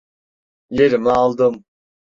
[0.69, 1.65] Yerimi aldım.